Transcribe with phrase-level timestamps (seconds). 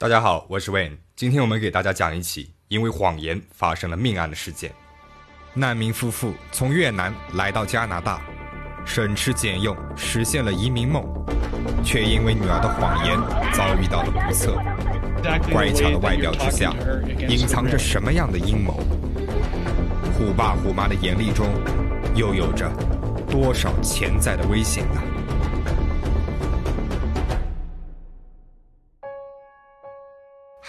[0.00, 0.96] 大家好，我是 Wayne。
[1.14, 4.72] 今天我们给大家讲一起因为谎言发生了命案的事件。
[5.52, 8.22] 难民夫妇从越南来到加拿大，
[8.86, 11.04] 省吃俭用实现了移民梦，
[11.84, 13.18] 却因为女儿的谎言
[13.52, 14.54] 遭遇到了不测。
[15.52, 16.74] 乖巧的外表之下，
[17.28, 18.82] 隐藏着什么样的阴谋？
[20.16, 21.46] 虎爸虎妈的严厉中，
[22.14, 22.70] 又有着
[23.28, 25.02] 多少潜在的危险呢？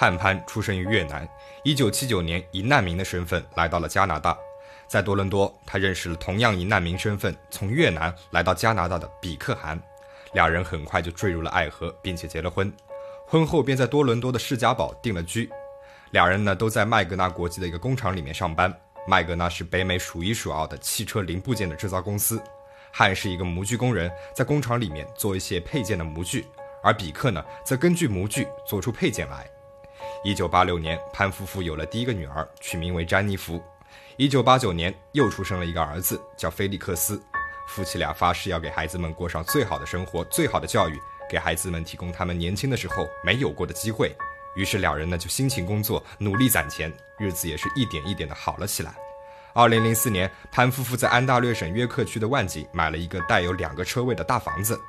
[0.01, 1.29] 汉潘出生于越南，
[1.63, 4.35] 一九七九年以难民的身份来到了加拿大。
[4.87, 9.79] 在多伦多，他认识了同样以难民身份从越南来到加拿大的比克韩，
[10.33, 12.73] 两人很快就坠入了爱河，并且结了婚。
[13.27, 15.47] 婚后便在多伦多的士嘉堡定了居。
[16.09, 18.75] 两人呢都在麦格纳国际的一个工厂里面上班。
[19.07, 22.41] 麦格纳是北美数一数二的汽车零部件的制造公司。
[22.91, 26.47] 汉是一个模具工人，在工厂里面做一些配件的模具，
[26.81, 29.47] 而比克呢则根据模具做出配件来。
[30.23, 33.59] 一九八六年，潘夫妇有了第一个女儿，取名为詹妮弗。
[34.17, 37.19] 一九八九年，又出生了一个儿子，叫菲利克斯。
[37.67, 44.15] 夫妻俩发誓要给孩子们过上最好的生活、最好的教育，给孩子们提供他们年轻的时候没有过的机会。
[44.55, 48.93] 于是，两人呢就辛勤工作，努力攒钱，日子也是一点一点的好了起来。
[49.53, 54.79] 二零零四年，潘夫妇在安大略省约克区的万景买了一个带有两个车位的大房子。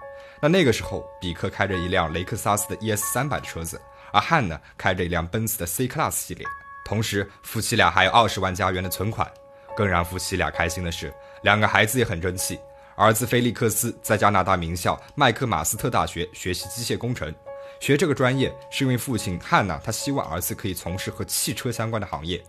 [0.42, 3.80] 那那个时候，比克开着一辆雷克萨斯的 ES 三百的车子。
[4.12, 6.46] 而汉呢，开着一辆奔驰的 C Class 系列，
[6.84, 9.30] 同时夫妻俩还有二十万加元的存款。
[9.74, 12.60] 更让夫妻俩开心的是，两个孩子也很争气。
[12.94, 17.34] 儿子菲利克斯在加拿大名校麦克马斯特大学学习机械工程，
[17.80, 22.42] 学这个专业是因为父亲汉娜，他希望儿子可以从事和汽车相关的行业。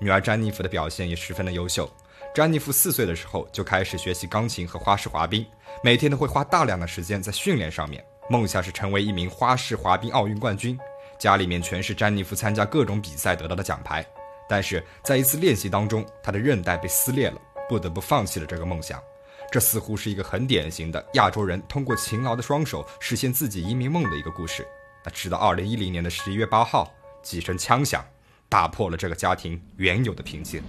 [0.00, 1.88] 女儿詹妮弗的表现也十分的优秀。
[2.34, 5.46] 詹妮弗四岁的时候就开始学习钢琴和花式滑冰，
[5.84, 10.76] 每天都会花大量的时间在训练上面，梦想是成为一名花式滑冰奥运冠军。
[11.18, 14.04] 家里面全是詹妮弗参加各种比赛得到的奖牌，
[14.48, 19.02] 但是在一次练习当中，她的韧带被撕裂了，不得不放弃了这个梦想。
[19.50, 24.66] 这似乎是一个很典型的亚洲人通过勤劳的双手实现自己移民梦的一个故事。
[25.04, 28.04] 那直到二零一零年的十一月八号，几声枪响
[28.48, 30.62] 打破了这个家庭原有的平静。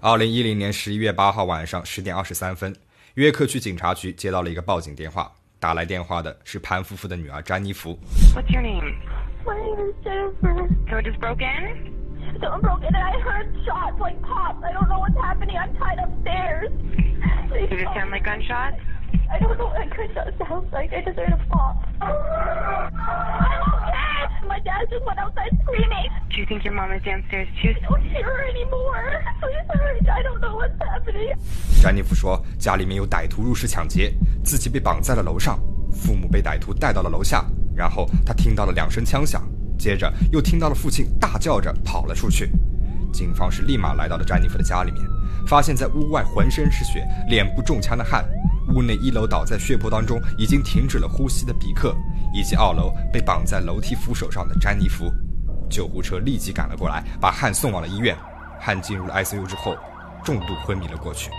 [0.00, 2.74] 二零一零年十一月八号晚上十点二十三分，
[3.14, 5.32] 约克区警察局接到了一个报警电话。
[5.59, 7.97] 打来电话的是潘夫妇的女儿詹妮弗。
[8.35, 8.95] What's your name?
[9.45, 10.67] My name is Jennifer.
[10.89, 11.93] Door just broken?
[12.39, 14.63] Door broken and I heard shots like pops.
[14.63, 15.57] I don't know what's happening.
[15.57, 16.71] I'm tied upstairs.
[17.69, 18.79] Does it sound like gunshots?
[19.30, 20.92] I don't know what gunshot sounds like.
[20.92, 21.76] I just heard a pop.
[22.00, 22.10] I'm
[23.74, 24.46] okay.
[24.46, 26.10] My dad just went outside screaming.
[26.30, 27.74] Do you think your mom is downstairs too?
[27.76, 29.22] I don't hear her anymore.
[29.40, 30.00] Please hurry.
[30.08, 31.36] I don't know what's happening.
[31.82, 35.58] 詹妮弗说，家里面有歹徒入室抢劫，自己被绑在了楼上，
[35.92, 37.44] 父母被歹徒带到了楼下，
[37.76, 39.42] 然后她听到了两声枪响，
[39.78, 42.50] 接着又听到了父亲大叫着跑了出去。
[43.12, 45.02] 警方是立马来到了詹妮弗的家里面，
[45.46, 48.24] 发现在屋外浑身是血、脸部中枪的汉，
[48.74, 51.94] 屋内一楼倒在血泊当中已经停止了呼吸的比克，
[52.34, 55.12] 以及二楼被绑在楼梯扶手上的詹妮弗。
[55.70, 58.16] 救护车立即赶了过来，把汉送往了医院。
[58.60, 59.76] 汉进入了 ICU 之后，
[60.24, 61.30] 重度昏迷了过去。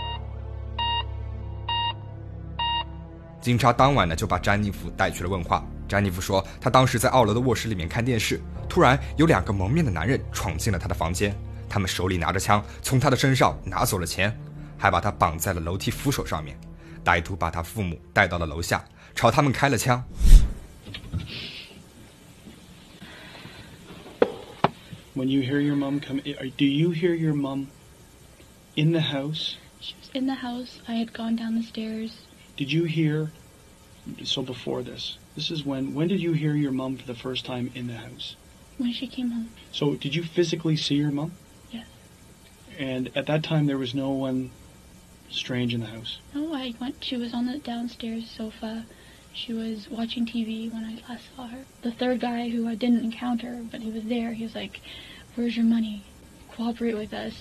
[3.40, 5.64] 警察当晚呢就把詹妮弗带去了问话。
[5.88, 11.34] 詹妮弗说，她当时在二楼的卧室里面看电视，突然有两个蒙面的男人闯进了她的房间，
[11.68, 14.32] 他们手里拿着枪，从她的身上拿走了钱，
[14.78, 16.56] 还把他绑在了楼梯扶手上面。
[17.03, 18.83] 歹徒把她父母带到了楼下，
[19.13, 20.03] 朝他们开了枪。
[25.15, 27.67] When you hear your mom come, in, do you hear your mom
[28.75, 29.55] in the house?
[29.79, 30.79] She was in the house.
[30.87, 32.11] I had gone down the stairs.
[32.57, 33.31] Did you hear?
[34.23, 35.93] So before this, this is when.
[35.93, 38.35] When did you hear your mom for the first time in the house?
[38.77, 39.49] When she came home.
[39.71, 41.31] So did you physically see your mom?
[41.71, 41.87] Yes.
[42.77, 44.51] And at that time, there was no one
[45.29, 46.19] strange in the house.
[46.33, 46.95] No, I went.
[47.01, 48.85] She was on the downstairs sofa.
[49.33, 51.65] She was watching TV when I last saw her.
[51.81, 54.79] The third guy who I didn't encounter, but he was there, he was like,
[55.35, 56.01] Where's your money?
[56.55, 57.33] Cooperate with us.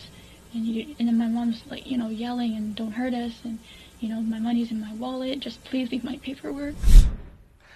[0.53, 3.33] And, you, and then my mom's like, you know, yelling and don't hurt us.
[3.45, 3.59] And,
[4.01, 5.39] you know, my money's in my wallet.
[5.41, 6.75] Just please leave my paperwork.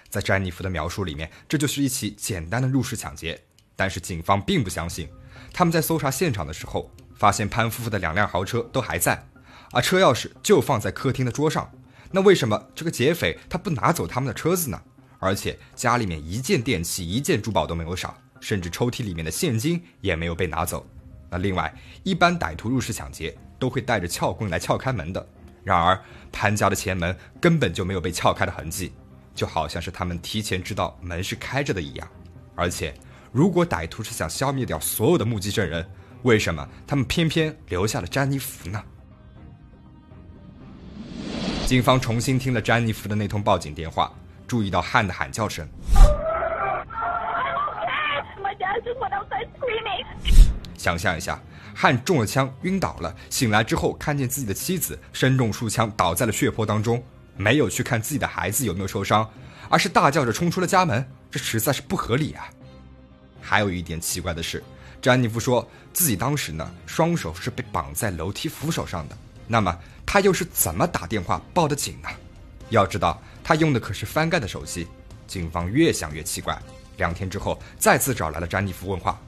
[0.09, 3.39] 在詹妮弗的描述里面，这就是一起简单的入室抢劫。
[3.75, 5.07] 但是警方并不相信。
[5.53, 9.23] 他们在搜查现场的时候，发现潘夫妇的两辆豪车都还在，
[9.72, 11.70] 而车钥匙就放在客厅的桌上。
[12.10, 14.80] 那为什么这个劫匪他不拿走他们的车子呢？
[15.18, 20.86] 而且家里面一件电器、一件珠宝都没有少，甚至抽屉里面的现金也没有被拿走。
[21.30, 25.26] 那另外，一般歹徒入室抢劫都会带着撬棍来撬开门的，
[25.64, 25.98] 然而
[26.30, 28.92] 潘家的前门根本就没有被撬开的痕迹。
[29.34, 32.08] 就好像是他们提前知道门是开着的一样。
[32.54, 32.94] 而且，
[33.32, 35.84] 如果歹徒是想消灭掉所有的目击证人，
[36.22, 38.80] 为什么他们偏偏留下了詹妮弗呢？
[41.66, 44.12] 警方重新听了詹妮弗的那通报警电话，
[44.46, 45.66] 注意到汉的喊叫声。
[50.76, 51.40] 想象一下，
[51.74, 57.02] 汉中了枪，晕倒了，醒来之后看见自己的妻子身中数枪，倒在了血泊当中，
[57.34, 59.26] 没有去看自己的孩子有没有受伤，
[59.70, 62.46] 而是大叫着冲出了家门，这实在是不合理啊！
[63.40, 64.62] 还有一点奇怪的是，
[65.00, 69.16] 詹妮弗说自己当时呢双手是被绑在楼梯扶手上的，
[69.46, 69.74] 那么
[70.06, 72.08] 他又是怎么打电话报的警呢？
[72.70, 74.86] 要知道，他用的可是翻盖的手机。
[75.26, 76.56] 警方越想越奇怪，
[76.98, 79.18] 两天之后再次找来了詹妮弗问话。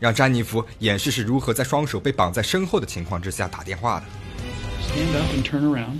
[0.00, 4.06] 让詹妮弗演示是如何在双手被绑在身后的情况之下打电话的。
[4.88, 5.98] Stand up and turn around.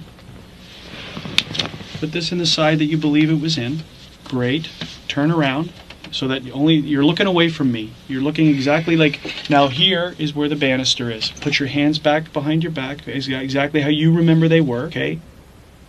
[2.00, 3.82] Put this in the side that you believe it was in.
[4.28, 4.64] Great.
[5.08, 5.68] Turn around
[6.12, 7.90] so that only you're looking away from me.
[8.06, 9.18] You're looking exactly like
[9.50, 11.30] now here is where the banister is.
[11.40, 15.18] Put your hands back behind your back exactly how you remember they were, okay?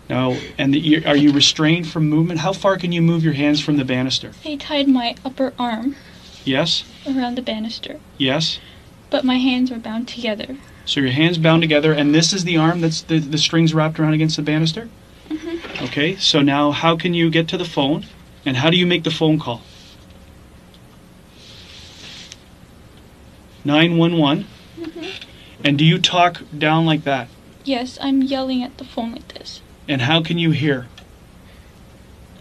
[0.10, 2.40] Now, and the, are you restrained from movement?
[2.40, 4.32] How far can you move your hands from the banister?
[4.44, 5.96] They tied my upper arm
[6.46, 6.84] Yes?
[7.08, 8.60] around the banister, Yes?
[9.10, 10.58] but my hands were bound together.
[10.86, 14.00] So your hands bound together, and this is the arm that's the, the strings wrapped
[14.00, 14.90] around against the banister?
[15.30, 15.84] Mm-hmm.
[15.86, 18.06] Okay, so now how can you get to the phone,
[18.46, 19.62] and how do you make the phone call?
[23.65, 24.47] 911.
[25.65, 27.29] And do you talk down like that?
[27.65, 29.61] Yes, I'm yelling at the phone like this.
[29.89, 30.87] And how can you hear?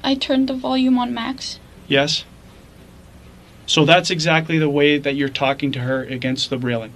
[0.04, 1.60] I turned the volume on max.
[1.88, 2.24] Yes?
[3.66, 6.92] So that's exactly the way that you're talking to her against the railing.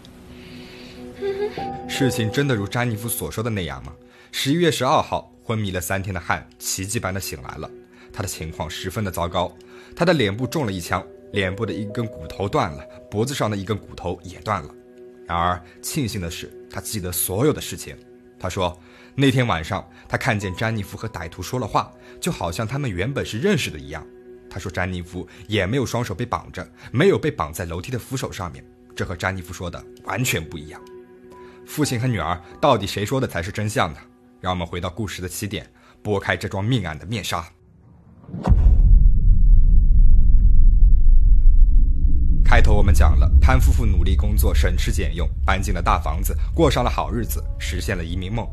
[1.88, 3.92] 事情真的如詹妮弗所说的那样吗？
[4.32, 7.70] 十一月十二号，昏迷了三天的汉奇迹般的醒来了，
[8.14, 9.54] 他的情况十分的糟糕，
[9.94, 14.75] 他的脸部中了一枪， 脸部的一根骨头断了，脖子上的一根骨头也断了。
[15.27, 17.97] 然而庆幸的是，他记得所有的事情。
[18.39, 18.79] 他说，
[19.15, 21.91] 那天晚上他看见詹妮弗和歹徒说了话，
[22.21, 24.07] 就好像他们原本是认识的一样。
[24.49, 28.65] 他说，詹妮弗也没有双手被绑着，没有被绑在楼梯的扶手上面，
[28.95, 30.81] 这和詹妮弗说的完全不一样。
[31.67, 33.99] 父亲和女儿到底谁说的才是真相呢？
[34.41, 35.69] 让我们回到故事的起点，
[36.03, 37.45] 拨开这桩命案的面纱。
[42.57, 48.49] 开头我们讲了潘夫妇努力工作，省吃俭用，搬进了大房子，过上了好日子，实现了移民梦。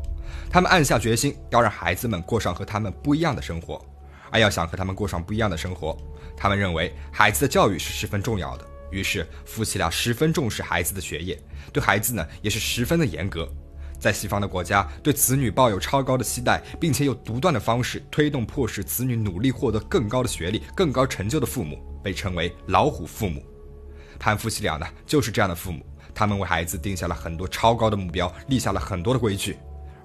[0.50, 3.82] 他们暗下决心要让孩子们过上和他们不一样的生活，
[4.30, 5.96] 而要想和他们过上不一样的生活，
[6.36, 8.66] 他们认为孩子的教育是十分重要的。
[8.90, 11.42] 于是夫妻俩十分重视孩子的学业，
[11.72, 13.50] 对孩子呢也是十分的严格。
[13.98, 23.42] 在西方的国家，对子女抱有超高的期待，并且用独断的方式推动迫使子女努力获得更高的学历、更高成就的父母，被称为“老虎父母”。
[24.18, 25.84] 潘夫妻俩呢就是这样的父母，
[26.14, 29.56] 他们为孩子定下了很多超高的目标，立下了很多的规矩。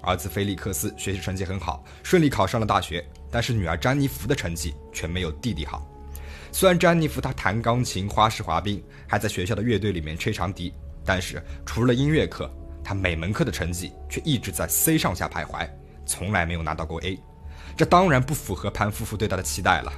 [0.02, 5.86] 儿子菲利克斯学习成绩很好，顺利考上了大学，但是女儿詹妮弗的成绩却没有弟弟好。
[6.52, 10.72] 虽然詹妮弗她弹钢琴、花式滑冰，还在学校的乐队里面吹长笛，
[11.04, 12.50] 但是除了音乐课，
[12.82, 15.68] 她每门课的成绩却一直在 C 上下徘徊，
[16.06, 17.18] 从来没有拿到过 A。
[17.76, 19.92] 这当然不符合潘夫妇对她的期待了。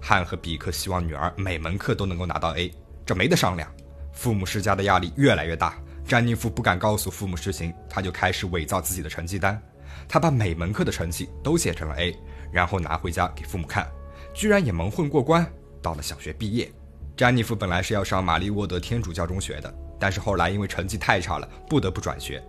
[0.00, 2.72] 汉和比克希望女儿每门课都能够拿到 A，
[3.06, 3.72] 这没得商量。
[4.12, 9.62] 父母施加的压力越来越大，詹妮弗不敢告诉父母实情，她就开始伪造自己的成绩单。
[10.08, 12.14] 她把每门课的成绩都写成了 A，
[12.50, 13.86] 然后拿回家给父母看，
[14.34, 15.46] 居然也蒙混过关。
[15.80, 16.70] 到了小学毕业，
[17.16, 22.42] 詹妮弗本来是要上玛丽沃德天主教中学的，但是后来因为成绩太差了，不得不转学。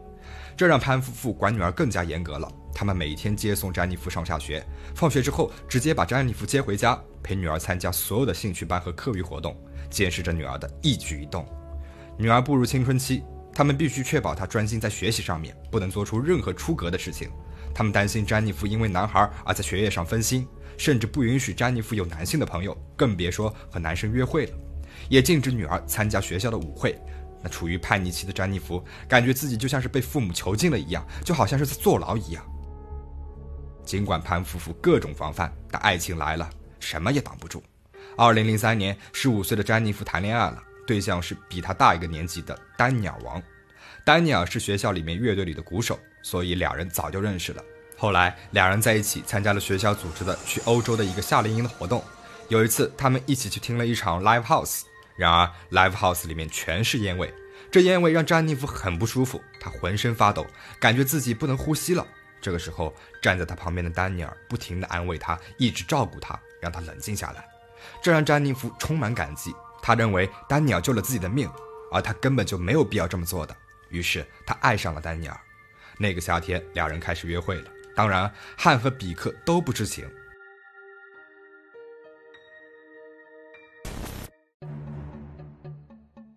[0.56, 2.52] 这让潘夫妇管女儿更加严格了。
[2.74, 9.56] 他们每天接送詹妮弗上下学，放学之后直接把詹妮弗接回家，陪女儿参加所有的兴趣班和课余活动，
[9.90, 11.46] 监视着女儿的一举一动。
[12.18, 17.30] 女儿步入青春期，他们必须确保她专心在学习上面，不能做出任何出格的事情。
[17.74, 20.48] 他们担心詹妮弗因为男孩而在学业上分心。
[20.78, 24.54] 甚至不允许詹妮弗有男性的朋友，更别说和男生约会了，
[25.10, 26.96] 也禁止女儿参加学校的舞会。
[27.42, 32.46] 那处于叛逆期的詹妮弗，感觉自己就像是被父母囚禁了一样，就好像是在坐牢一样。
[33.84, 36.48] 尽管潘夫妇各种防范，但爱情来了，
[36.80, 37.64] 什么也挡不住。
[38.20, 43.42] 二零零三年，十五岁的詹妮弗谈恋爱了，对象是比她大一个年级的丹尼尔王。
[44.04, 47.64] 丹尼尔是学校里面乐队里的鼓手，所以两人早就认识了。
[47.96, 52.04] 后来，两人在一起参加了学校组织的去欧洲的一个夏令营的活动。
[52.48, 54.82] 有一次，他们一起去听了一场 live house，
[55.16, 57.32] 然而 live house 里面全是烟味，
[57.70, 60.44] 这烟味让詹妮弗很不舒服，她浑身发抖，
[60.80, 62.04] 感觉自己不能呼吸了。
[62.42, 67.46] 这个时候，站在她旁边的丹尼尔不停地安慰她，一直照顾她，让他冷静下来，
[68.02, 69.54] 这让詹妮弗充满感激。
[69.82, 71.50] 他认为丹尼尔救了自己的命，
[71.92, 73.56] 而他根本就没有必要这么做的。
[73.90, 75.40] 于是他爱上了丹尼尔。
[75.98, 77.72] 那个夏天，两人开始约会了。
[77.96, 80.06] 当然，汉和比克都不知情。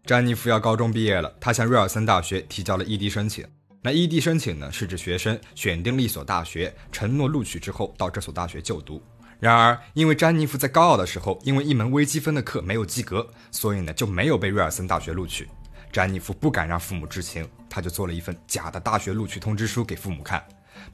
[0.05, 3.47] 詹妮弗要高中毕业了，她向瑞尔森大学提交了异地申请。
[3.83, 9.03] 那异地申请呢，是指学生选定了一所大学，承诺录取之后到这所大学就读。
[9.41, 15.49] 然而，因为詹妮弗在高二的时候因为一门微积分的课没有及格，所以呢就没有被瑞尔森大学录取。
[15.91, 20.45] 詹妮弗不敢让父母知情，他就做了一份假的大学录取通知书给父母看。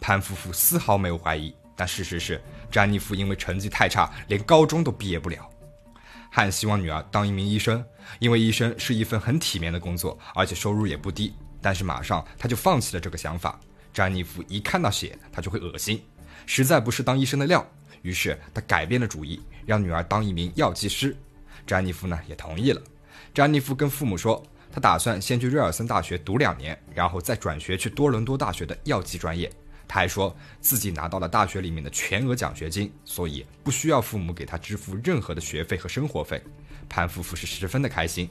[0.00, 5.50] 潘夫妇丝毫没有怀疑，但事实是，詹妮弗因为成绩太差，连高中都毕业不了。
[6.31, 7.85] 汉希望女儿当一名医生，
[8.21, 11.35] 因为医生是一份很体面的工作，而且收入也不低。
[11.61, 13.59] 但是马上他就放弃了这个想法。
[13.93, 16.00] 詹妮弗一看到血，他就会恶心，
[16.47, 17.67] 实在不是当医生的料。
[18.07, 21.17] 于是他改变了主意，让女儿当一名药剂师。
[21.67, 22.81] 詹妮弗呢也同意了。
[23.35, 24.41] 詹妮弗跟父母说，
[24.73, 29.51] 她打算先去瑞尔森大学读两年，然后再转学去多伦多大学的药剂专业。
[29.89, 36.41] 他还说自己拿到了大学里面的全额奖学金，所以不需要父母给他支付任何的学费和生活费。
[36.89, 38.31] 潘夫妇是十分的开心。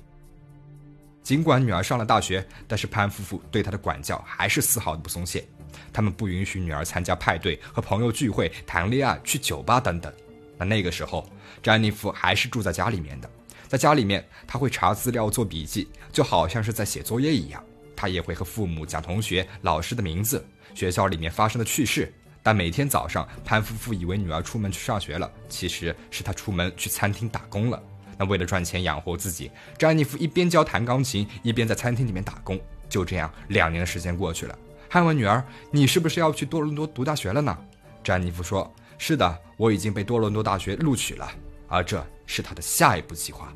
[1.22, 5.46] 尽管女儿上了大学，但是潘夫妇对她的管教还是丝毫的不松懈。
[5.94, 10.12] 他们不允许女儿参加派对、和朋友聚会、谈恋爱、去酒吧等等。
[10.58, 11.28] 那那个时候，
[11.62, 13.30] 詹妮弗还是住在家里面的。
[13.68, 17.64] 在家里面，她会查资料、做笔记，就好像是在写作业一样。
[17.96, 20.46] 她也会和父母讲同学、老师的名字。
[20.74, 22.14] 学校里面发生的趣事，
[22.44, 27.82] 但每天早上，潘夫妇以为女儿出门去上学了，其实是她出门去餐厅打工了。
[28.18, 32.60] 那为了赚钱养活自己，詹妮弗一边教弹钢琴，一边在餐厅里面打工。
[32.88, 34.58] 就这样，两年的时间过去了。
[34.96, 37.58] 汉问女儿：“你是不是要去多伦多读大学了呢？”
[38.02, 41.30] 詹妮弗说：“是的，我已经被多伦多大学录取了，
[41.68, 43.54] 而这是他的下一步计划。”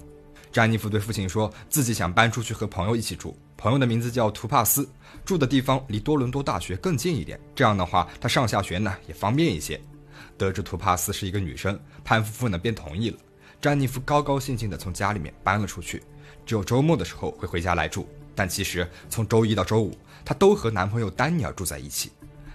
[0.51, 3.39] 詹妮弗对父亲说自己想搬出去和朋友一起住。
[3.55, 4.85] 朋友的名字叫图帕斯，
[5.23, 9.79] 住的地方离多伦多大学更近一点，这样的话他上下学呢也方便一些。
[10.37, 13.17] 得知图帕斯是一个女生，潘夫妇呢便同意了。
[13.61, 16.03] 詹妮弗高高兴兴地从家里面搬了出去，
[16.45, 18.09] 只有周末的时候会回家来住。
[18.39, 19.93] 但其实从周一到周五，
[20.23, 22.09] 她都和男朋友丹尼尔住在一起。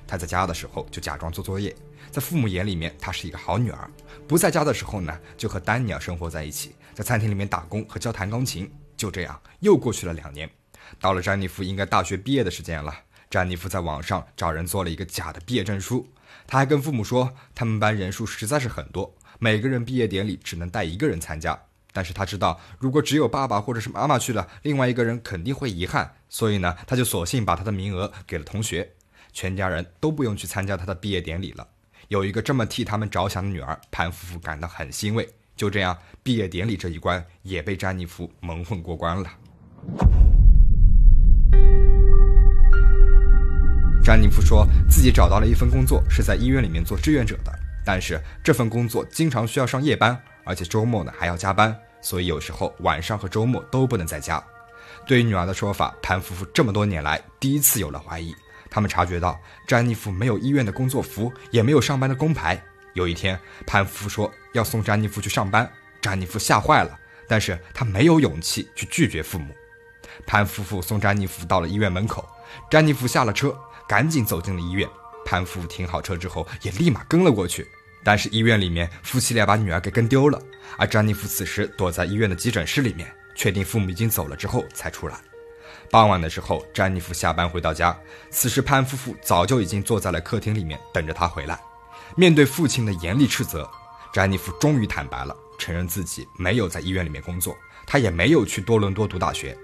[0.07, 1.77] 她在家的时候就假装做作业，
[2.11, 3.87] 在父母眼里面她是一个好女儿；
[4.27, 8.73] 不在家的时候呢，就和丹尼尔生活在一起，在餐厅里面打工和教弹钢琴。
[8.97, 10.49] 就这样又过去了两年。
[10.99, 12.91] 到了詹妮弗应该大学毕业的时间了，
[13.29, 16.09] 詹妮弗在网上找人做了一个假的毕业证书。
[16.47, 21.61] 她还跟父母说，他们班人数实在是很多，每个人毕业典礼只能带一个人参加。
[21.95, 28.91] 但是他知道，如果只有爸爸或者是妈妈去了，另外一个人肯定会遗憾，所以呢，他就索性把他的名额给了同学，
[29.33, 31.69] 全家人都不用去参加他的毕业典礼了。
[32.09, 35.29] 有一个这么替他们着想的女儿，潘夫妇感到很欣慰。
[35.57, 39.31] 就这样，毕业典礼这一关也被詹妮弗蒙混过关了。
[44.03, 47.53] 詹妮弗说自己找到了一份工作，是在医院里面做志愿者的。
[47.87, 54.43] 但是这份工作经常需要上夜班，而且周末呢还要加班，所以有时候晚上和周末都不能在家。
[55.07, 58.35] 对于女儿的说法，潘夫妇这么多年来第一次有了怀疑。
[58.71, 62.63] 他们察觉到詹妮弗没有医院的工作服，也没有上班的工牌。
[62.95, 65.71] 有一天，潘夫妇说要送詹妮弗去上班，
[66.01, 66.99] 詹妮弗吓坏了，
[67.29, 69.55] 但是她没有勇气去拒绝父母。
[70.27, 72.29] 潘夫妇送詹妮弗到了医院门口，
[72.71, 73.57] 詹妮弗下了车。
[73.87, 74.89] 赶紧走进了医院，
[75.27, 77.69] 潘夫妇停好车之后，也立马跟了过去。
[78.05, 80.41] 但是医院里面，夫妻俩把女儿给跟丢了。
[80.77, 85.17] 而詹妮弗此时躲在医院的急诊室里面，确定父母已经走了之后才出来。
[85.91, 87.97] 傍晚的时候，詹妮弗下班回到家，
[88.31, 91.59] 此时潘夫妇早就已经坐在了客厅里面等着她回来。
[92.17, 93.69] 面对父亲的严厉斥责，
[94.13, 97.57] 詹妮弗终于坦白了，承认自己没有在医院里面工作，
[97.87, 99.57] 她也没有去多伦多读大学，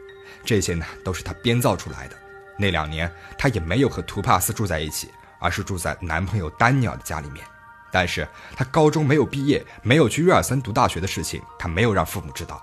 [0.44, 2.16] 这些呢都是她编造出来的。
[2.58, 5.08] 那两年，她也没有和图帕斯住在一起，
[5.40, 7.44] 而是住在男朋友丹尼尔的家里面。
[7.92, 12.62] 但是他高中没有毕业，没有去瑞尔森读大学的事情，他没有让父母知道。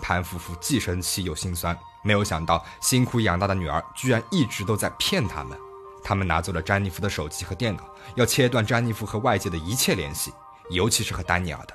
[0.00, 5.58] 潘夫妇既生气又心酸，没有想到辛苦养大的女儿居然一直都在骗他们。
[6.04, 7.82] 他们拿走了詹妮弗的手机和电脑，
[8.14, 10.32] 要切断詹妮弗和外界的一切联系，
[10.70, 11.74] 尤其是和丹尼尔的。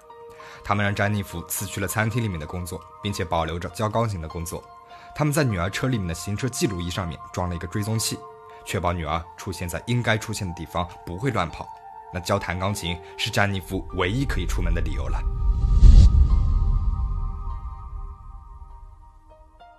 [0.63, 4.63] 他们让詹妮弗辞去了餐厅里面的工作，并且保留着教钢琴的工作。
[5.15, 8.17] 他们在女儿车里面的行车记录仪上面装了一个追踪器，
[8.63, 11.67] 确保女儿出现在应该出现的地方，不会乱跑。
[12.13, 15.21] 那教弹钢琴是詹妮弗唯一可以出门的理由了。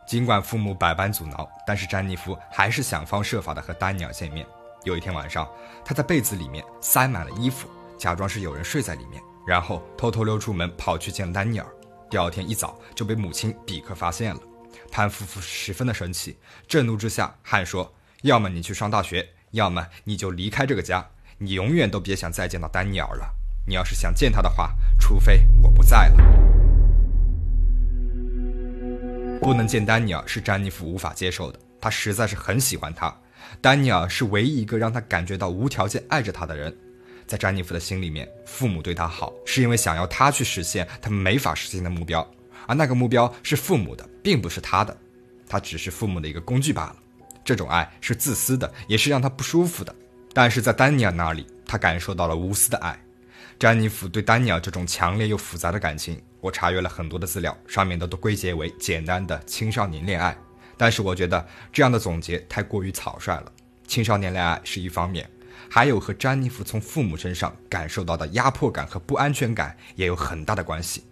[0.06, 4.46] 尽管父母百般阻挠，但是詹妮弗还是想方设法的和丹尼尔见面。
[4.84, 5.48] 有一天晚上，
[5.84, 11.66] 她在被子里面塞满了衣服，假装是有人睡在里面，然后偷偷溜出门跑去见丹尼尔。
[12.10, 14.40] 第二天一早就被母亲比克发现了。
[14.90, 16.36] 潘夫妇十分的生气，
[16.68, 21.08] 震怒之下，汉说：“要么你去上大学，要么你就离开这个家，
[21.42, 23.28] 你永远都别想再见到丹尼尔了。
[23.66, 26.16] 你要是想见他的话，除非我不在了。”
[29.42, 33.12] 不能见丹尼尔是詹妮弗无法接受的，她实在是很喜欢他。
[33.60, 36.72] 丹尼尔是唯一一个让她感觉到无条件爱着她的人。
[37.26, 42.24] 在詹妮弗的心里面，父母对她好，是因为想要她去实现他没法实现的目标。
[42.68, 44.96] 而那个目标是父母的，并不是他的，
[45.48, 46.96] 他只是父母的一个工具罢了。
[47.44, 49.92] 这种爱是自私的，也是让他不舒服的。
[50.32, 52.98] 但是在丹尼尔那里，他感受到了无私的爱。
[53.58, 60.36] 詹妮弗对丹尼尔这种强烈又复杂的感情，我查阅了很多的资料，上面的都归结为简单的青少年恋爱。
[60.76, 63.52] 但是我觉得这样的总结太过于草率了。
[63.86, 65.30] 青少年恋爱是一方面，
[65.70, 71.04] 还有和詹妮弗从父母身上感受到的压迫感和不安全感也有很大的关系。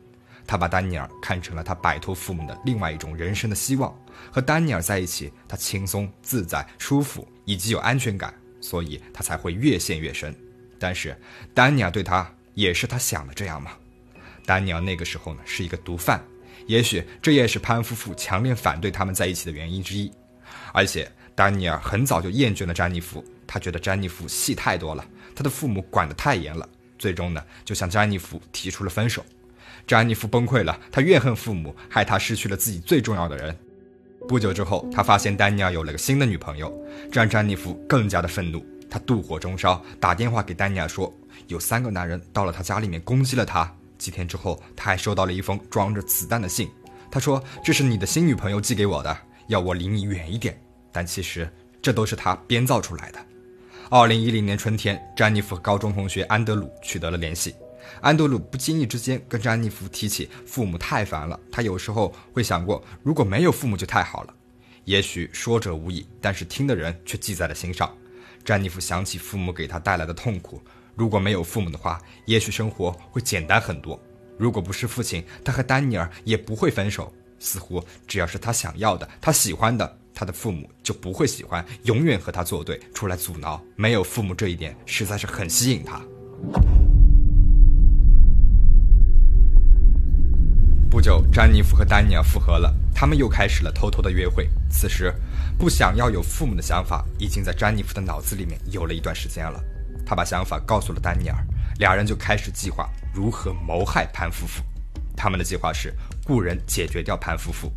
[0.46, 3.96] 他把丹尼尔看成了他摆脱父母的另外一种人生的希望。
[4.32, 10.34] 和丹尼尔在一起，他轻松自在、舒服以及有安全感，所以他才会越陷越深。
[10.78, 11.16] 但是，
[11.54, 13.72] 丹尼尔对他也是他想的这样吗？
[14.46, 16.22] 丹尼尔那个时候呢是一个毒贩，
[16.66, 20.10] 也许这也是潘夫妇强烈反对他们在一起的原因之一。
[20.72, 29.24] 而且，丹尼尔很早就厌倦了詹妮弗，他觉得詹妮弗戏太多了，他的父母管得太严了，最终呢就向詹妮弗提出了分手。
[29.86, 33.56] 詹妮弗崩溃了，她怨恨父母，害他失去了自己最重要的人。
[34.28, 36.72] 不久之后，他发现丹尼尔有了个新的女朋友，
[37.10, 38.64] 这让詹妮弗更加的愤怒。
[38.88, 41.12] 他妒火中烧，打电话给丹尼尔说，
[41.46, 43.72] 有三个男人到了他家里面攻击了他。
[43.98, 46.68] 几天之后，他还收到了一封装着子弹的信，
[47.10, 49.16] 他说这是你的新女朋友寄给我的，
[49.48, 50.60] 要我离你远一点。
[50.92, 51.48] 但其实
[51.80, 53.18] 这都是他编造出来的。
[53.90, 57.54] 二零一零年春天，詹妮弗和高中同学安德鲁取得了联系。
[58.00, 64.34] 安德鲁不经意之间跟詹妮弗提起父母太烦了，他有时候会想过，如果没有父母就太好了。
[64.84, 67.92] 也许说者无意，但是听的人却记在了心上。
[68.44, 70.60] 詹妮弗想起父母给他带来的痛苦，
[70.96, 74.00] 如果没有父母的话，也许生活会简单很多。
[74.38, 77.12] 如果不是父亲，他和丹尼尔也不会分手。
[77.38, 83.62] 似乎只要是他想要的，他喜欢的，他的父母就不会喜欢，永远和他作对，出来阻挠。
[83.76, 86.00] 没有父母这一点实在是很吸引他。
[90.90, 94.50] 不久，詹妮弗和丹尼尔复合了，他们又开始了偷偷的约会。
[94.68, 95.14] 此时，
[95.56, 99.62] 不想要有父母的想法已经在詹妮弗的脑子里面有了一段时间了。
[100.04, 101.36] 他把想法告诉了丹尼尔，
[101.78, 104.64] 俩人就开始计划如何谋害潘夫妇。
[105.16, 105.94] 他们的计划是
[106.26, 107.72] 雇人解决掉潘夫妇。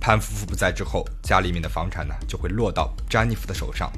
[0.00, 3.88] 潘夫妇不在之后，家里面的房产呢就会落到詹妮弗的手上。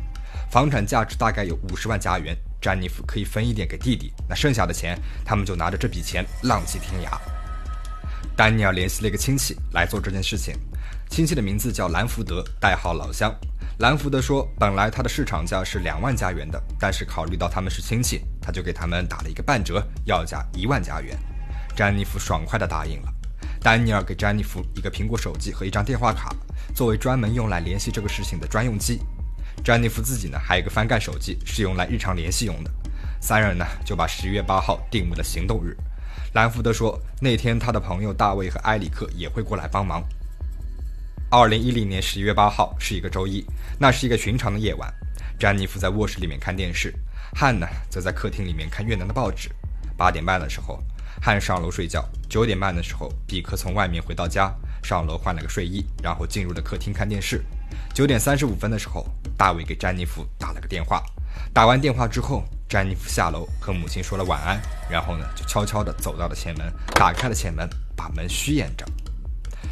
[0.51, 7.19] 房产价值大概有五十万加元，詹妮弗可以分一点给弟弟，那剩下的钱，他们就拿着这笔钱浪迹天涯。
[8.37, 10.55] 丹尼尔联系了一个亲戚来做这件事情，
[11.11, 13.35] 亲戚的名字叫兰福德，代号老乡。
[13.79, 21.17] 兰福德说，本来他的市场价是两万加元的，但是考虑到他们是亲戚，他就给他们打了一个半折，要价一万加元。
[21.75, 23.13] 詹妮弗爽快地答应了。
[23.63, 26.35] 丹尼尔给詹妮弗一个苹果手机和一张电话卡，
[26.75, 29.01] 作为专门用来联系这个事情的专用机。
[29.63, 32.71] 詹妮弗自己呢，还有一个翻盖手机，是用来日常联系用的。
[33.21, 35.77] 三人呢，就把十一月八号定为了行动日。
[36.33, 40.01] 兰福德说，那天他的朋友大卫和埃里克也会过来帮忙。
[41.29, 43.45] 二零一零年十一月八号是一个周一，
[43.81, 44.93] 那是一个寻常的夜晚。
[45.39, 46.95] 詹妮弗在卧室里面看电视，
[47.35, 49.51] 汉呢则在客厅里面看越南的报纸。
[49.97, 50.81] 八点半的时候，
[51.21, 52.09] 汉上楼睡觉。
[52.29, 57.45] 九点半的时候，比克从外面回到家，上楼换了个睡衣，然后进入了客厅看电视。
[57.93, 59.05] 九点三十五分的时候，
[59.37, 61.03] 大卫给詹妮弗打了个电话。
[61.53, 68.87] 打完电话之后，詹妮弗下楼和母亲说了晚安，然后呢就悄悄地走到了前门，打开了前门，把门虚掩着。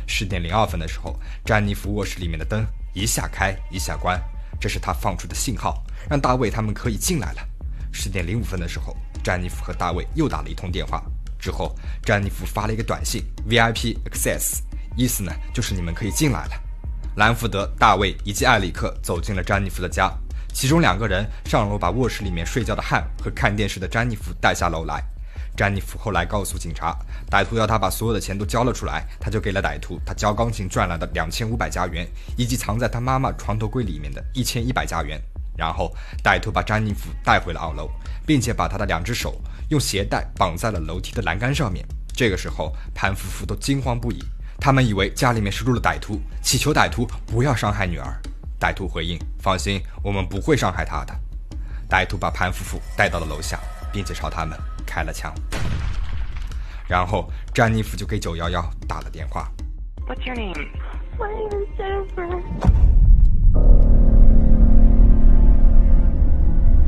[0.05, 4.21] 十点零二分的时候，詹妮弗卧室里面的灯一下开一下关，
[4.61, 5.81] 这是他放出的信号，
[6.11, 7.49] 让大卫他们可以进来了。
[7.93, 11.01] 十点零五分的时候，詹妮弗和大卫又打了一通电话，
[11.39, 14.59] 之后詹妮弗发了一个短信：VIP access，
[14.97, 16.61] 意思呢就是你们可以进来了。
[17.15, 20.13] 兰福德、大卫以及艾里克走进了詹妮弗的家。
[20.53, 25.03] 其中两个人上楼，把卧室里面睡觉的汉和看电视的詹妮弗带下楼来。
[25.57, 26.97] 詹妮弗后来告诉警察，
[27.31, 32.07] 歹徒要他把所有的钱都交了出来，他就给了歹徒他教钢琴赚来的两千五百加元，
[32.37, 35.21] 以及藏在他妈妈床头柜里面的一千一百加元。
[35.57, 37.91] 然后歹徒把詹妮弗带回了二楼，
[38.25, 41.85] 并且把他的两只手用鞋带绑在了楼梯的栏杆上面。
[42.15, 44.23] 这个时候，潘夫妇都惊慌不已，
[44.61, 48.17] 他们以为家里面是入了歹徒，祈求歹徒不要伤害女儿。
[48.61, 51.15] 歹徒回应：“放心，我们不会伤害他的。”
[51.89, 53.59] 歹徒把潘夫妇带到了楼下，
[53.93, 55.33] 并且朝他们开了枪。
[56.89, 59.49] 然后詹妮弗就给九幺幺打了电话。
[60.07, 60.55] What's your name?
[61.19, 62.43] My name is Jennifer.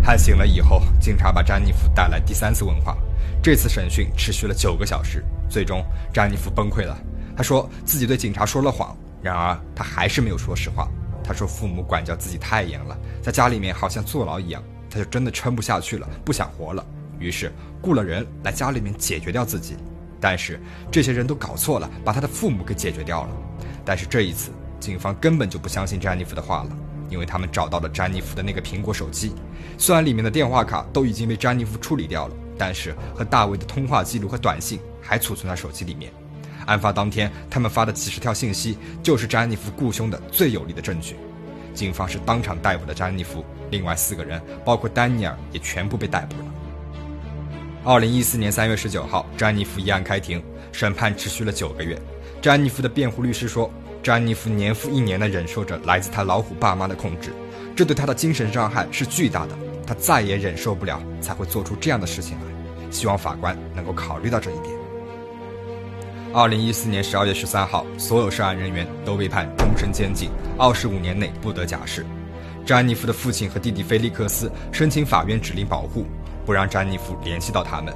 [0.02, 2.96] 喊醒了以后，警察把詹妮弗带来第三次问话。
[3.42, 6.98] 这次审讯持续了九个小时，最终詹妮弗崩溃了。
[7.36, 10.88] 她说自己对警察说了谎，然而她还是没有说实话。
[11.30, 16.84] 他说父母管教自己太严了，在家里面好像坐牢一样，他就真的撑不下去了，不想活了。
[17.20, 19.76] 于是雇了人来家里面解决掉自己。
[20.20, 23.30] 但是这些人都搞错了，把他的父母给解决掉了。
[23.84, 26.76] 但是这一次，警方根本就不相信詹妮弗的话了。
[27.10, 29.32] 因为他们找到了詹妮弗的那个苹果手机，
[29.78, 36.12] 虽然里面的电话卡都已经被詹妮弗处理掉了，但是和大卫的通话记录和短信还储存在手机里面。
[36.66, 41.16] 案发当天，他们发的几十条信息就是詹妮弗雇凶的最有力的证据。
[41.74, 46.44] 警方是当场逮捕了詹妮弗，另外四个人，包括丹尼尔，也全部被逮捕了。
[47.84, 50.42] 二零一四年三月十九号，詹妮弗一案开庭，
[50.72, 52.00] 审判持续了九个月。
[52.42, 53.70] 詹妮弗的辩护律师说。
[54.02, 57.34] 詹妮弗年复一年地忍受着来自她老虎爸妈的控制，
[57.76, 59.54] 这对她的精神伤害是巨大的。
[59.86, 62.90] 她再也忍受不了，才会做出这样的事情来。
[62.90, 64.79] 希望法官能够考虑到这一点。
[66.32, 72.06] 二零一四年十二月十三号，所有涉案人员都被判终身监禁，二十五年内不得假释。
[72.64, 76.06] 詹妮弗的父亲和弟弟菲利克斯申请法院指令保护，
[76.46, 77.92] 不让詹妮弗联系到他们。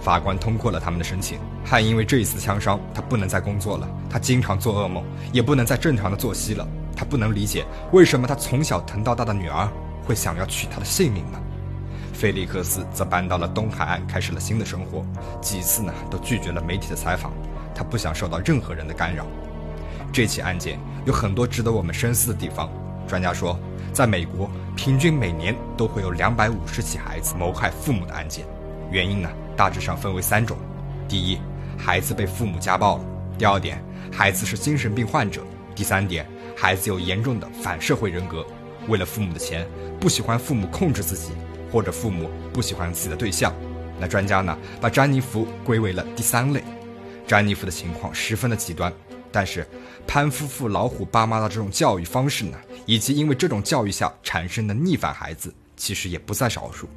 [0.00, 1.38] 法官通过了他们的申请。
[1.64, 6.68] 汉因为这一次枪伤，他不能再工作了，他经常做噩梦，也不能再正常的作息了。
[6.94, 9.66] 他不能理解为什么他从小疼到大的女儿
[10.04, 11.40] 会想要取他的性命呢？
[12.12, 15.02] 菲利克斯则搬到了东海岸，开始了新的生活。
[15.40, 17.32] 几次呢，都拒绝了媒体的采访，
[17.78, 19.24] 他不想受到任何人的干扰。
[20.12, 22.68] 这起案件有很多值得我们深思的地方。
[23.06, 23.56] 专家说，
[23.92, 28.44] 在美国，平均每年都会有两百五十起孩子谋害父母的案件，
[28.90, 29.30] 原因呢？
[29.56, 30.56] 大致上分为三种：
[31.08, 31.38] 第一，
[31.78, 33.04] 孩子被父母家暴了；
[33.38, 33.80] 第二点，
[34.12, 35.42] 孩子是精神病患者；
[35.74, 38.44] 第三点，孩子有严重的反社会人格，
[38.88, 39.66] 为了父母的钱，
[40.00, 41.30] 不喜欢父母控制自己，
[41.70, 43.54] 或者父母不喜欢自己的对象。
[44.00, 46.62] 那专家呢，把詹妮弗归为了第三类。
[47.28, 48.90] 詹妮弗的情况十分的极端，
[49.30, 49.64] 但是
[50.06, 56.88] 潘夫妇老虎爸妈的这种教育方式呢，以及因为这种教育下产生的逆反孩子，其实也不在少数。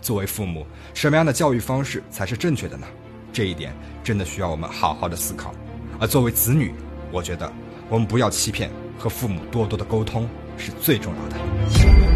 [0.00, 0.64] 作为父母，
[0.94, 2.86] 什么样的教育方式才是正确的呢？
[3.32, 5.52] 这一点真的需要我们好好的思考。
[5.98, 6.72] 而作为子女，
[7.10, 7.52] 我觉得
[7.88, 12.11] 我们不要欺骗，和父母多多的沟通是最重要的。